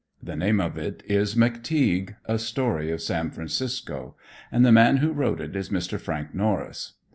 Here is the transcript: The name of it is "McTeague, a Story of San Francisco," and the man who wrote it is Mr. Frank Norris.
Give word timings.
The 0.23 0.35
name 0.35 0.59
of 0.59 0.77
it 0.79 1.03
is 1.05 1.35
"McTeague, 1.35 2.15
a 2.25 2.39
Story 2.39 2.89
of 2.89 3.03
San 3.03 3.29
Francisco," 3.29 4.15
and 4.51 4.65
the 4.65 4.71
man 4.71 4.97
who 4.97 5.11
wrote 5.13 5.39
it 5.39 5.55
is 5.55 5.69
Mr. 5.69 5.99
Frank 5.99 6.33
Norris. 6.33 6.93